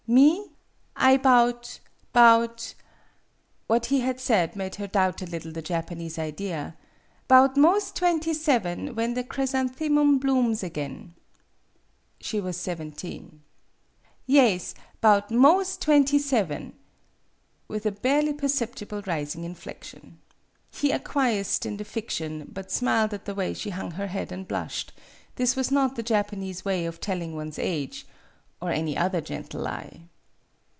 [0.11, 0.45] ''Me?
[0.93, 1.79] I 'bout
[2.11, 2.73] 'bout"
[3.67, 6.75] (what he had said made her doubt a little the Japanese idea)
[7.29, 11.13] '"bout 'mos' twenty seven when the chrysanthemum blooms again."
[12.19, 13.41] She was seventeen.
[14.27, 16.73] "Yaes, 'bout 'mos' twenty seven"
[17.69, 20.01] with a barely perceptible rising inflection.
[20.01, 23.91] MADAME BUTTERFLY 53 He acquiesced in the fiction, but smiled at the way she hung
[23.91, 24.91] her head and blushed;
[25.37, 28.05] this was not the Japanese way of telling one's age
[28.61, 30.01] (or any other gentle lie).